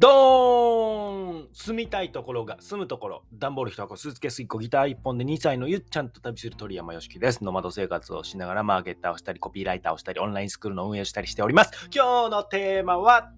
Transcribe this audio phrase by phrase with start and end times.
[0.00, 3.24] ドーン住みたいところが住むところ。
[3.32, 7.42] 段ボール1箱スーツケース1個ギター1本で2歳のゆっちゃんと旅する鳥山よしきです。
[7.42, 11.88] ノマド生活をしながらマーケッターをしたりコピーライターをしたりオンラインスクールの運営をしたりしております。
[11.92, 13.32] 今日のテーマは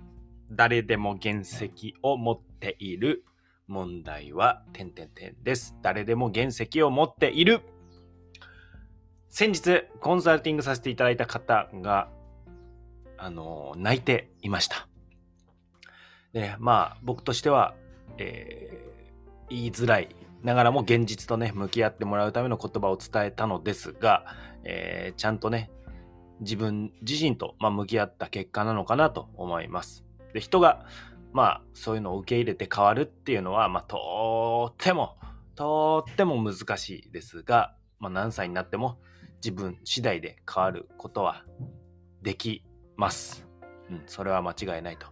[0.52, 3.24] 誰でも原石を持っている
[3.66, 5.74] 問題は点々点です。
[5.80, 7.62] 誰でも原石を持っている。
[9.30, 12.11] 先日コンサルティングさせていただいた方が
[13.16, 14.90] あの泣いていました。
[16.33, 17.75] でまあ僕としては、
[18.19, 24.25] えー、言いづらいながらも現実とね向き合ってもらうための言葉を伝えたのですが、
[24.65, 25.71] えー、ちゃんとね
[26.41, 30.05] 自分自身と、まあ、向き合った結果なのかなと思います。
[30.33, 30.87] で人が
[31.33, 35.16] まあそういうのを受け入れて変わるっていうのは、まあ、とっても
[35.55, 38.99] とっても難しいですが、まあ、何歳になっても
[39.45, 41.45] 自分次第で変わることは
[42.23, 42.62] でき
[42.97, 43.47] ます。
[43.91, 45.07] うん、それは間違いないと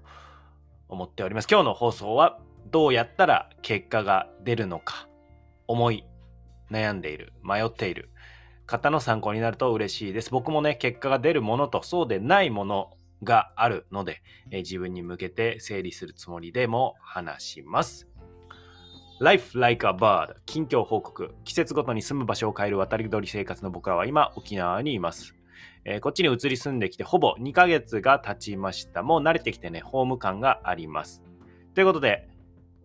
[0.89, 1.49] 思っております。
[1.51, 2.39] 今日の放送は
[2.71, 5.09] どうやったら結果が出るのか
[5.67, 6.05] 思い
[6.71, 8.11] 悩んでいる迷っている
[8.67, 10.31] 方の参考になると嬉しいです。
[10.31, 12.91] 僕もね結果が出るものとそうでないもの
[13.23, 18.09] があるので、え自分に向けて整理するつもりでも話します。
[19.21, 25.38] Life Like a Bird 近況報告季節ごとに住む場所を変える渡り鳥生活の僕らは今沖縄にいます。
[25.85, 29.03] えー、こっちに移り住んできてほぼ2ヶ月が経ちました。
[29.03, 31.23] もう慣れてきてね、ホーム感があります。
[31.75, 32.29] ということで、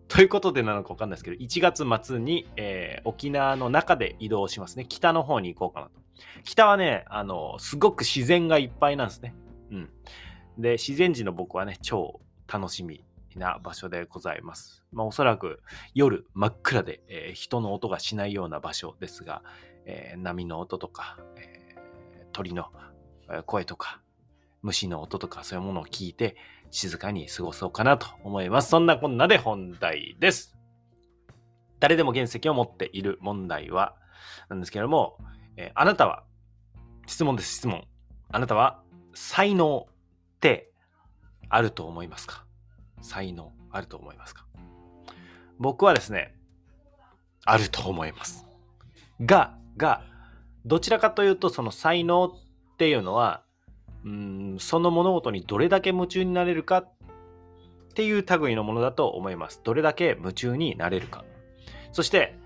[0.08, 4.86] ということでなのか分かんないですけど、1月末に、えー、沖縄の中で移動しますね。
[4.88, 6.04] 北の方に行こうかなと。
[6.44, 9.34] 北はね、あの、すごく自然がいっぱいなんですね。
[9.70, 9.90] うん。
[10.58, 14.84] で、自然時の僕はね、超楽しみな場所でございます。
[14.92, 15.60] まあ、おそらく
[15.94, 19.42] 夜真っ暗で、えー、人の音がしないような場所ですが、
[19.86, 21.63] えー、波の音とか、え、
[22.34, 22.66] 鳥の
[23.46, 24.02] 声とか、
[24.60, 26.36] 虫の音とかそういうものを聞いて
[26.70, 28.68] 静かに過ごそうかなと思います。
[28.68, 30.56] そんなこんなで本題です。
[31.80, 33.94] 誰でも原石を持っている問題は、
[34.48, 35.18] なんですけれども、
[35.56, 36.24] えー、あなたは、
[37.06, 37.84] 質問です、質問。
[38.30, 38.82] あなたは
[39.14, 40.72] 才能って
[41.48, 42.44] あると思いますか？
[43.02, 44.46] 才能あると思いますか？
[45.58, 46.34] 僕はですね、
[47.44, 48.46] あると思います。
[49.20, 50.02] が、が、
[50.66, 53.42] どちらかというと、その才能っていうのは、
[54.04, 56.92] うんその物事にどれだけ夢中になれるかっ
[57.94, 59.60] ていう類のものだと思います。
[59.64, 61.24] どれだけ夢中になれるか。
[61.92, 62.36] そして、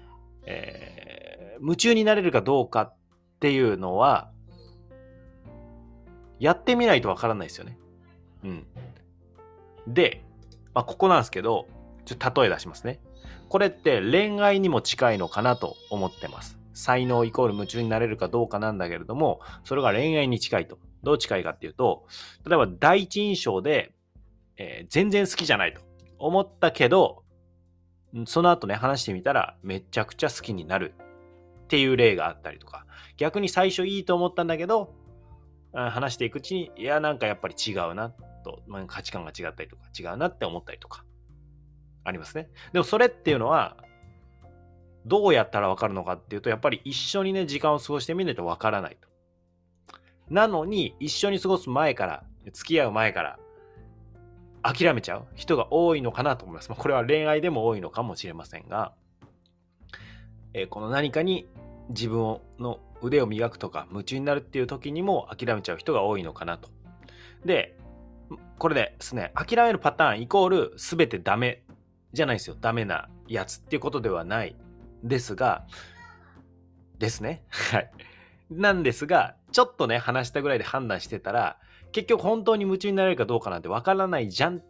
[0.45, 2.97] えー、夢中になれるかどうかっ
[3.41, 4.31] ていうのは、
[6.39, 7.79] やってみないとわからないですよね。
[8.45, 8.67] うん。
[9.87, 10.25] で、
[10.75, 11.67] まあ、ここなんですけど、
[12.05, 13.01] ちょっと例え出しますね。
[13.49, 16.58] これって恋愛にも近いのかなと思ってます。
[16.73, 20.79] 才能イコール夢中になれるかどうかなんだけれども、それが恋愛に近いと。
[21.03, 22.07] どう近いかっていうと、
[22.47, 23.93] 例えば第一印象で、
[24.57, 25.81] えー、全然好きじゃないと。
[26.19, 27.23] 思ったけど、
[28.27, 30.95] その後ね、話してみたらめちゃくちゃ好きになる。
[31.69, 32.87] っていう例があったりとか、
[33.19, 34.95] 逆に最初いいと思ったんだけど、
[35.75, 38.11] 話していくうちに、いや、なんかやっぱり違うな
[38.43, 41.05] と、まあ、価値観が違ったりとか、違うなって思ったりとか、
[42.05, 42.49] ありますね。
[42.73, 43.77] でもそれっていうのは、
[45.09, 49.09] どうやったらわかるのかっていうと、やっぱり一緒にね、時間を過ごしてみないとわからないと。
[50.31, 53.39] なのに、一緒に過ごす前から、付き合う前から、
[54.63, 56.69] 諦めちゃう人が多いのかなと思います。
[56.69, 58.93] まあ、これは恋愛でも多いのかもしれませんが、
[60.53, 61.49] えー、この何かに
[61.91, 66.69] 自分の腕を磨くとか夢中になるっていう時にも諦めちゃう人が多いのかなと。
[67.45, 67.79] で、
[68.59, 71.63] これですね、諦めるパターンイコール全てダメ
[72.13, 72.57] じゃないですよ。
[72.61, 74.57] ダメなやつっていうことではない
[75.03, 75.67] ですが、
[76.99, 77.45] ですね。
[77.51, 77.91] はい。
[78.51, 81.59] なんですが、ちょっとね、話したぐらいで判断してたら、
[81.93, 84.63] 結局本当に夢中になれるかどうかなんてわからないじゃんっ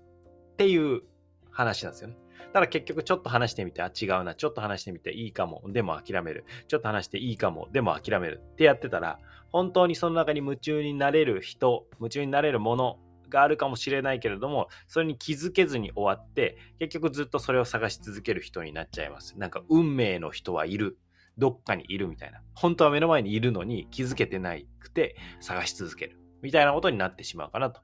[0.56, 1.02] ていう
[1.50, 2.16] 話なんですよね。
[2.52, 6.44] ただ結局ちょっと話してみて、あ、違うな、ちょっと話してみていいかも、でも諦める。
[6.66, 9.18] ちょっと話していいかも、でも諦めるってやってたら、
[9.50, 19.38] 本当にその中に夢中になれる人、夢中になれるものがあるかもしれないけれども、それに気づけずに終わって、結局ずっとそれを探し続ける人になっちゃいます。
[19.38, 20.98] なんか運命の人はいる。
[21.36, 22.42] どっかにいるみたいな。
[22.54, 26.18] 本当は目の前にいるのに気づけてなくて探し続ける。
[26.42, 27.80] みたいなことになってしまうかなと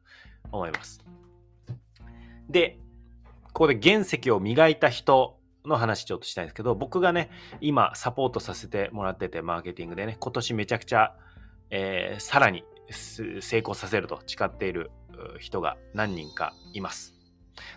[0.50, 1.04] 思います。
[2.48, 2.78] で、
[3.44, 7.30] ここで原石を磨いた人の話ちょっとしたいんですけど、僕がね、
[7.60, 11.14] 今サポートさせてもらってて、マーケティングでね、今年めちゃくちゃ、
[11.70, 14.90] えー、さらに成功させると誓っている
[15.38, 17.14] 人が何人かいます。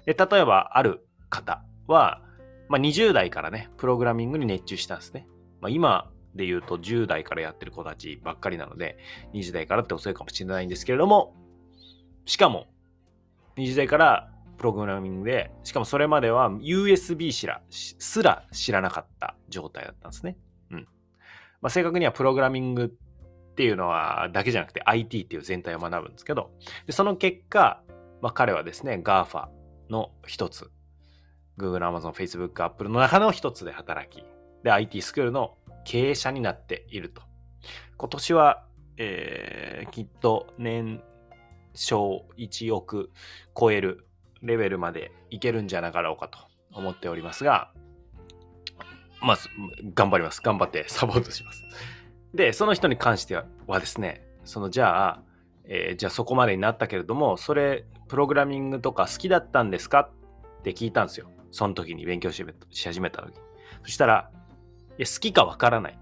[0.05, 2.21] で、例えばある方は、
[2.69, 5.27] まあ、20代からね、プログラミングに熱中したんですね。
[5.61, 8.97] まあ、今で言うと10代からやってる子たちばっかりなので、
[9.33, 11.35] 20代からって遅いかもしれないんですけれども、
[12.25, 12.67] しかも、
[13.57, 20.37] 20代からプログラミングで、しかもそれまでは USB すらすら知らなかった状態だったんですね。
[20.71, 20.87] うん。
[21.61, 22.95] まあ、正確にはプログラミング
[23.57, 26.51] っていうのはだけじゃなくて IT っていう全体を学ぶんですけど、
[26.86, 27.81] でその結果、
[28.21, 29.48] まあ、彼はですね、GAFA
[29.89, 30.69] の一つ、
[31.57, 34.24] Google、Amazon、Facebook、Apple の中の一つで働き、
[34.63, 37.24] で、IT スクールの経営者になっていると。
[37.98, 38.63] 今年は、
[38.98, 41.01] えー、きっと年
[41.74, 43.09] 商1億
[43.59, 44.06] 超える
[44.44, 46.38] レベルまでいけるんじゃなかろうかと
[46.71, 47.71] 思っておりますが、
[49.19, 49.50] まず、
[49.95, 50.42] 頑張ります。
[50.42, 51.63] 頑張ってサポートします。
[52.33, 53.35] で、その人に関して
[53.68, 55.24] はですね、そのじゃあ、
[55.65, 60.09] えー、じゃあそこまでになったけれども、それ、プログラミングとか好きだったんですか？
[60.59, 61.29] って聞いたんですよ。
[61.51, 62.44] その時に勉強し
[62.88, 63.33] 始めた時
[63.83, 64.29] そしたら、
[64.97, 66.00] いや、好きかわからない。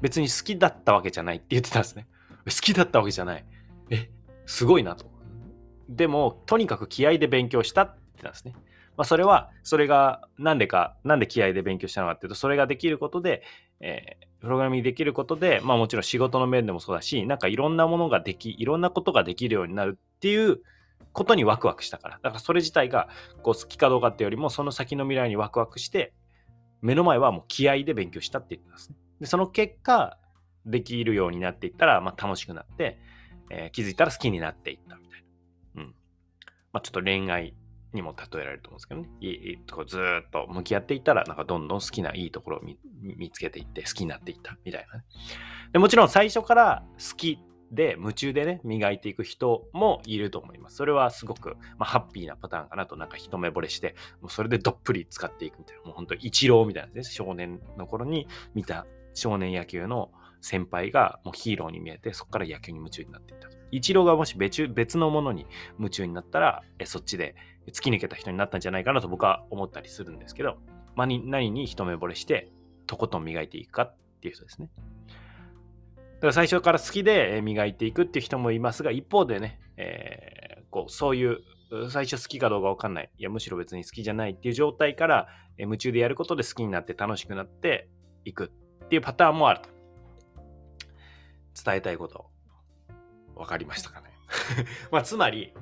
[0.00, 2.06] 別に好きだったわけじゃないって言ってたんですね。
[2.46, 3.44] 好きだったわけじゃない。
[3.90, 4.10] え、
[4.46, 5.10] すごいなと。
[5.88, 8.54] でも、とにかく気合で勉強したって言ってたんですね。
[8.96, 13.42] まあ、それは、それが、なんでか、なんで気合で勉強したのかっていうと、それができることで、
[13.80, 20.60] えー、プログラミングできることで、まあもちろん仕事の面でもそうだし、なんかいろんなものができ、いろんなことができるようになるっていう
[21.12, 22.20] ことにワクワクしたから。
[22.22, 23.08] だからそれ自体が、
[23.42, 26.12] こう好きかどうかっていうよりも、その先の未来にワクワクして、
[26.82, 28.96] 目の前はもう気合で勉強したって言ってますね。
[29.20, 30.16] で、その結果、
[30.66, 32.98] できるようになっていったら、まあ楽しくなって、
[33.50, 35.24] えー、気づいたら好きになっていったみたい
[35.74, 35.82] な。
[35.82, 35.94] うん。
[36.72, 37.54] まあちょっと恋愛
[37.92, 39.08] にも例えられると思うんですけどね。
[39.20, 45.04] いいこうずっと向き合っていったら、なんかどんどん好きないいところを見つけていって好きになっていったみたいなね。
[45.72, 47.38] でもちろん最初から好き
[47.70, 50.76] で夢中でね、磨いていく人もいると思います。
[50.76, 60.10] それはすごく、まあ、ハッピーなパターンかなと、なんか一目惚れして、もうそれでどっぷり使っていくみたいな、もう本当一郎みたいなです、少年の頃に見た少年野球の
[60.40, 63.48] 先輩がもうヒーローに見えて、そこから野球に夢中になっていった。
[63.70, 65.46] 一郎がもし別別のものに
[65.78, 67.36] 夢中になったら、えそっちで
[67.68, 70.58] 突き抜けた人になったんじゃないかなと僕は思ったりするんですけど、
[70.96, 72.50] まあ、何に一目惚れして、
[72.86, 74.68] とことん磨いていくかっていう人ですね。
[75.96, 81.38] だから最初から好きで磨いていくっていう人もいますが、一方でね、えー、こうそういう
[81.88, 83.10] 最初好きかどうかわかんない。
[83.16, 87.88] いや、むしろ別に好きじゃないっていう状態から、夢中でやることで好きになって楽しくなって
[88.24, 88.50] いく
[88.84, 89.68] っていうパターンもあると。
[91.64, 92.30] 伝えたいこと、
[93.34, 94.10] 分かりましたかね。
[94.90, 95.52] まあ、つまり、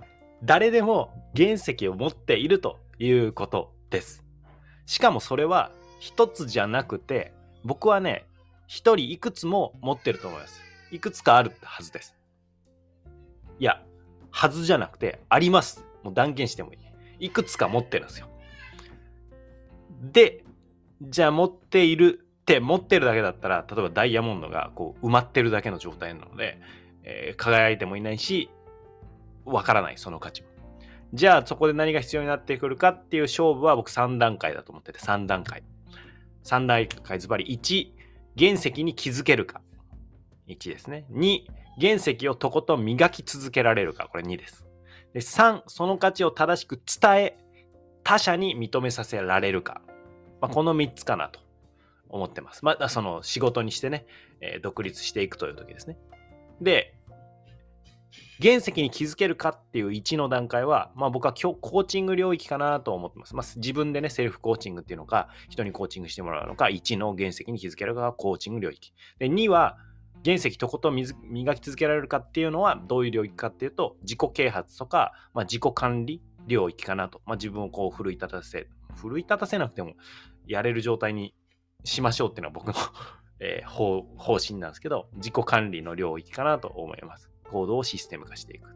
[0.42, 4.24] 誰でも原石を持っているということです。
[4.86, 7.32] しかもそれは一つじゃなくて、
[7.64, 8.24] 僕はね、
[8.66, 10.60] 一人いくつも持ってると思います。
[10.90, 12.16] いくつかあるはずです。
[13.58, 13.82] いや、
[14.30, 15.84] はずじゃなくて、あります。
[16.02, 16.78] もう断言してもい
[17.20, 17.26] い。
[17.26, 18.28] いくつか持ってるんですよ。
[20.12, 20.44] で、
[21.02, 26.60] じゃあ持っているって持ってるだけだったら、例えばダイヤモンドがこう埋まってるだけの状態なので、
[27.02, 28.50] えー、輝いてもいないし、
[29.44, 30.48] わからない、その価値も。
[31.14, 35.62] じゃあそこで何が必要になってくるかっていう勝負は僕3段階だと思ってて、3段階。
[36.44, 37.88] 3段階、ズバリ1、
[38.38, 39.62] 原石に気づけるか。
[40.48, 41.06] 1ですね。
[41.12, 41.44] 2、
[41.80, 44.08] 原石をとことん磨き続けられるか。
[44.10, 44.66] これ2です。
[45.14, 47.38] で3、その価値を正しく伝え、
[48.04, 49.80] 他者に認めさせられるか。
[50.40, 51.40] まあ、この3つかなと
[52.08, 52.64] 思ってます。
[52.64, 54.06] まあ、その仕事にしてね、
[54.40, 55.98] えー、独立していくという時ですね。
[56.60, 56.94] で、
[58.42, 63.34] 原石に気づけるかっていう1の段階は、まあ僕は今日コーチング領域かなと思ってます。
[63.34, 68.92] まあ自分でね、セルフコーチングっていうのか、人にコーチングしてもらうのか、1の原石に気づけるかがコーチング領域。
[69.18, 69.78] で、2は
[70.24, 77.20] 原石とことん磨き続けられるかっていうのはどういう領域かっていうと、自己啓発とか、まあ、自己管理領域かなと。
[77.26, 79.94] まあ自分をこう奮い立たせ、奮い立たせなくても
[80.46, 81.34] やれる状態に
[81.84, 82.74] しましょうっていうのは僕の
[83.40, 84.02] えー、方
[84.38, 87.30] 針なんですけど、自己管理の領域かなと思います。
[87.50, 88.68] 行動をシステム化していく。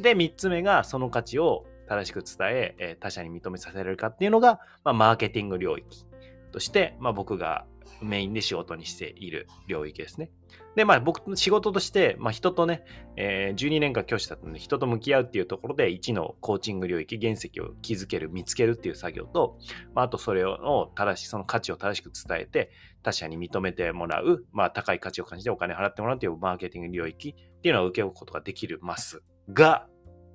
[0.00, 6.06] で、3つ目がその価値を正しく伝え、え他者に認めさせられるかっていうのが、まあ、マーケティング領域
[6.52, 7.66] として、まあ、僕が
[8.02, 10.30] メインで仕事にしている領域ですね。
[10.74, 12.84] で、まあ僕の仕事として、まあ人とね、
[13.16, 19.58] えー、12年間教師だったので人と向き合うっていうところで1のコーチング領域、原石を築ける、見つけるっていう作業と、
[19.94, 22.70] まああとそれを正し、その価値を正しく伝えて
[23.02, 29.86] 他者に認めてもらう、まあ高い価値を感じてお金払ってもらうっていうマーケティング領域っていうのを受けることができるますが、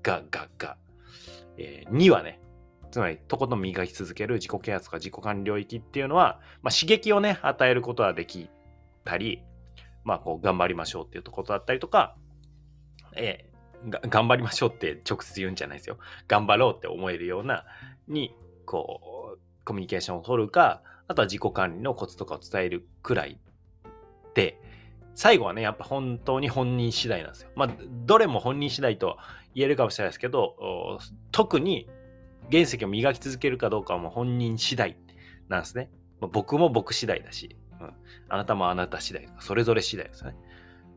[0.02, 0.78] が、が、が、
[1.58, 2.40] えー、2はね、
[2.90, 8.50] つまり、とことん磨き続ける自己啓発とか自己管理領域っていうのは、まあ、刺激をね、与えることはでき
[9.04, 9.44] たり、
[10.06, 12.16] まあ、こう、頑張りましょうっていうことだったりとか、
[13.18, 15.98] えー、頑張りましょうって直接言うんじゃないですよ。
[16.30, 17.66] 頑張ろうって思えるような、
[18.08, 18.34] に、
[18.66, 23.38] こう、コミュニケーションを取るか、あとは自己管理のコツとかを伝えるくらい
[24.34, 24.62] で、
[25.18, 27.50] 最後はね、やっぱ本当に本人次第なんですよ。
[27.56, 27.70] まあ、
[28.06, 29.18] どれも本人次第と
[29.56, 31.00] 言えるかもしれないですけど、
[31.32, 31.90] 特に
[32.52, 34.96] 原石を磨き続けるかどうかはもう本人次第
[35.50, 35.90] なんですね。
[36.22, 37.94] まあ僕も僕次第だし、うん、
[38.30, 40.36] あなたもあなた次第、それぞれ次第ですね。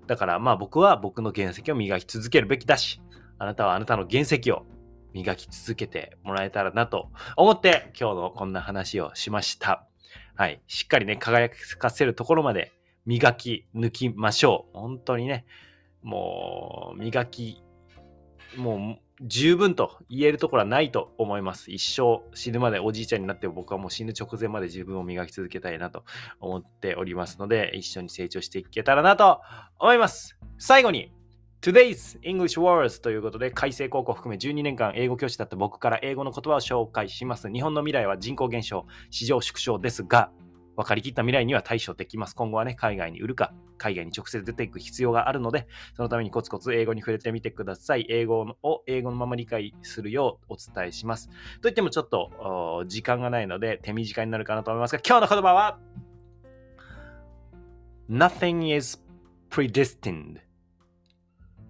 [0.06, 3.00] だからまあ僕は僕の原石を磨き続けるべきだし、
[3.38, 4.66] あなたはあなたの原石を
[5.14, 7.08] 磨き続けてもらえたらなと
[7.38, 9.86] 思って今日のこんな話をしました。
[10.34, 10.60] はい。
[10.66, 12.70] しっかりね、輝かせるところまで
[13.06, 14.78] 磨き抜きましょう。
[14.78, 15.44] 本当にね、
[16.02, 17.62] もう磨き、
[18.56, 21.70] もう十分と言えるところはないと思います。
[21.70, 26.04] 一生死ぬまでおじいちゃんになって僕はもう死ぬ直前まで自分を磨き続けたいなと
[26.40, 29.40] 思っておりますので、一緒に成長していけたらなと
[29.78, 30.38] 思います。
[30.58, 31.12] 最後に、
[31.60, 37.52] Today's English Words ということで、海星高校含め12年間英語教師だった僕から英語の言葉を紹介します。
[37.52, 40.32] 日本の未来は人口減少、市場縮小ですが、
[40.80, 42.34] 分かりきった未来には対処できます。
[42.34, 48.06] 今後はね、海外に売るか、海外に直接出ていく必要があるので、そのためにコツコツ英語に触れてみてください。
[48.08, 51.28] 英語を英語のまま理解するようお伝えします。
[51.60, 55.78] といってもちょっと時間がないので手短になるかなと思いますが、今日の言葉は
[58.08, 58.98] Nothing is
[59.50, 60.38] predestined.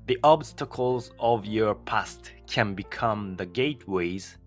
[0.07, 4.39] The obstacles of your past can become the gateways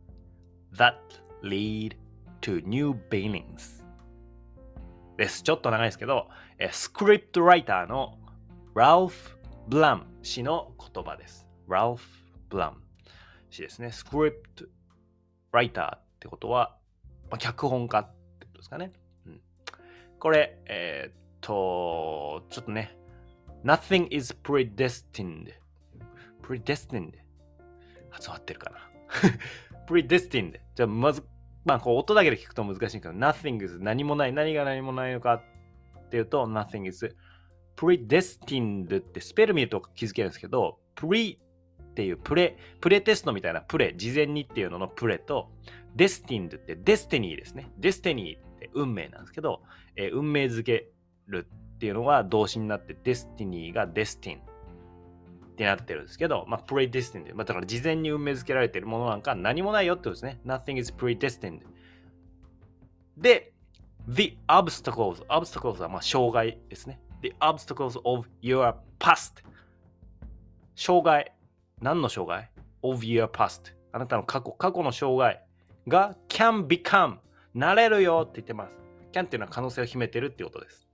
[0.78, 0.96] that
[1.42, 1.96] lead
[2.42, 3.83] to new beginnings.
[5.18, 5.44] です。
[5.44, 8.18] ちょっと長いですけど、えスクリプトライターの
[8.76, 11.48] ラルフ・ブラム氏の言葉です。
[11.68, 12.06] ラルフ・
[12.50, 12.82] ブラム
[13.50, 13.92] 氏ですね。
[13.92, 14.66] スクリプト
[15.52, 16.76] ライターってことは、
[17.30, 18.04] まあ、脚本家っ
[18.40, 18.92] てことですかね。
[19.28, 19.42] うん、
[20.20, 22.98] これ、えー、っと、ちょっとね、
[23.64, 25.54] Nothing is predestined.
[26.42, 27.14] predestined？
[28.10, 28.78] 発音合ってるかな？
[29.88, 30.60] predestined.
[30.76, 31.24] じゃあ、まず、
[31.66, 34.34] まあ、こう音だけで聞くと難しいけど、nothing is 何もない。
[34.34, 37.16] 何が何もないのかっていうと、nothing is
[37.76, 45.52] predestined ってスペル見ると気づけるんですけど、pre っていうプレ、プレテストみたいなプレ、事前にっていうののプレと、
[45.96, 47.72] destined って destiny ですね。
[47.78, 49.62] destiny って運命なんですけど、
[49.96, 50.90] えー運命づけ
[51.28, 54.42] るっていうのが動詞になって、 destiny が destine
[55.54, 57.34] ってなってるんですけど、まあ、predestined。
[57.36, 60.40] まあ、だから事前に運命づけられてるものなんか何もないよってことですね。
[60.46, 61.62] Nothing is predestined。
[63.16, 63.54] で、
[64.10, 65.24] the obstacles。
[65.28, 67.00] obstacles はまあ障害ですね。
[67.22, 69.44] the obstacles of your past。
[70.76, 71.32] 障害。
[71.82, 72.50] 何の障害
[72.82, 73.74] ?of your past。
[73.92, 75.44] あなたの過去、過去の障害
[75.88, 77.18] が can become。
[77.54, 78.72] なれるよって言ってます。
[79.12, 80.88] can っていうのは可能性を秘めてるってことです。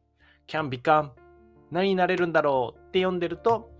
[0.47, 1.11] can become。
[1.71, 3.71] 何になれるんだろうって読んでると、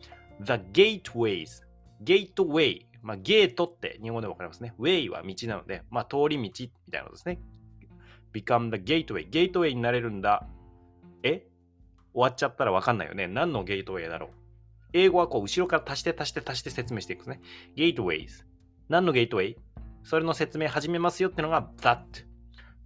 [0.44, 1.64] the gateways。
[2.04, 2.86] gateway。
[3.02, 4.74] まあ、ゲートって日本でもわかりますね。
[4.80, 7.40] way は道なので、まあ、通り道みたいなことですね。
[8.34, 9.28] become the gateway。
[9.30, 10.46] ゲートウェイになれるんだ。
[11.24, 11.46] え？
[12.14, 13.28] 終わっちゃったらわかんないよね。
[13.28, 14.30] 何のゲートウェイだろう
[14.94, 17.42] 英語はこう後ろから足して足して足して説明していくんですね。
[17.78, 18.46] gateways。
[18.90, 19.58] 何のゲートウェイ？
[20.04, 22.00] それの説明始めますよってのが that。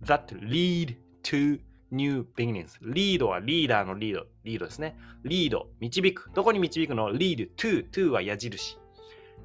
[0.04, 1.60] that lead to
[1.94, 2.78] new beginnings。
[2.82, 4.26] リードはリーダーのリード。
[4.44, 4.98] リードですね。
[5.24, 5.70] リード。
[5.80, 6.32] 導く。
[6.34, 7.90] どこに導くの ?lead to。
[7.92, 8.78] to は矢印。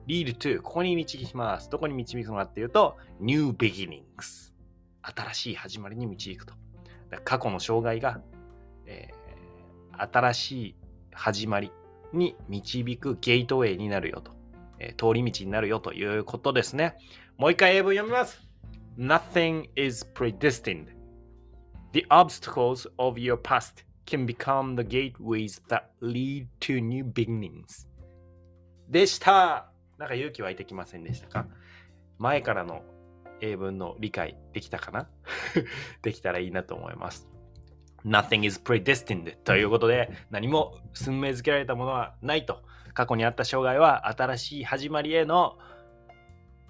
[0.06, 0.60] lead to。
[0.62, 1.70] ここに導きます。
[1.70, 4.52] どこに導くのかっていうと new beginnings。
[5.02, 6.54] 新しい始まりに導くと。
[7.24, 8.20] 過去の障害が、
[8.86, 9.18] えー
[10.00, 10.74] 新しい
[11.12, 11.72] 始まり
[12.12, 14.30] に導くゲートウェイになるよと、
[14.78, 16.96] えー通り道になるよということですね。
[17.36, 18.40] もう一回英文読みます。
[18.96, 20.97] Nothing is predestined.
[21.92, 27.88] The obstacles of your past can become the gateways that lead to new beginnings.
[28.88, 29.70] でした。
[29.96, 31.46] なんか勇気湧いてきませんでしたか
[32.18, 32.82] 前からの
[33.40, 35.08] 英文の理解できたかな
[36.02, 37.28] できたらいいなと思います。
[38.04, 42.62] Nothing is predestined ということで何も運命づけられたものはないと
[42.94, 45.58] 過去にあった障害は新しい始まりへの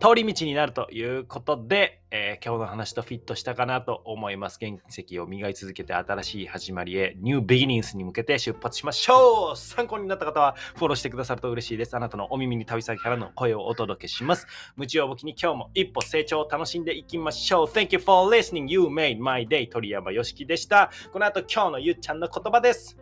[0.00, 4.58] 通り道になるということで、えー今日の話とフィットしたかなと思います。
[4.60, 11.96] 原石を磨い続けて新しい始まりへ、ニュービギニンスに向けて出発しましょう参考になった方はフォローしてくださると嬉しいです。
[11.96, 14.46] あなたのお耳に旅先からの声をお届けします。
[14.76, 17.66] 無知を武器に今日も一歩成長を楽しんでいきましょう。
[17.66, 18.66] Thank you for listening.
[18.68, 19.68] You made my day.
[19.68, 20.92] 鳥山よしきでした。
[21.12, 22.90] この後今日のゆっちゃんの言葉です。
[22.90, 22.96] ス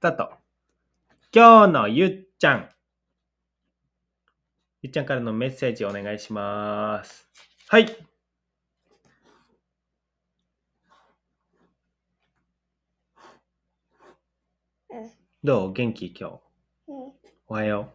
[0.00, 0.30] タート。
[1.34, 2.73] 今日のゆっちゃん。
[4.84, 7.26] ゆっちゃんからのメッセージお願いします。
[7.68, 7.84] はい。
[14.90, 15.10] うん
[15.42, 15.72] どう？
[15.72, 16.14] 元気？
[16.14, 16.40] 今日。
[16.88, 17.12] うん
[17.48, 17.94] おはよ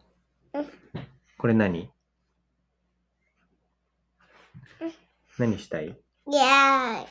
[0.55, 0.65] ううん。
[1.37, 1.91] これ何？
[4.81, 4.91] うん
[5.37, 5.89] 何したい？
[5.89, 7.05] イェー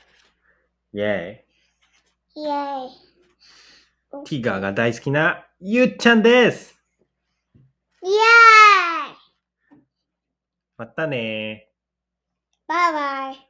[0.92, 1.44] イェーイ。
[2.34, 2.90] イイェーイ
[4.24, 6.76] ティガーが大好きなゆっちゃんです。
[8.02, 8.57] イェーイ
[10.78, 11.68] またね
[12.68, 13.47] バイバイ。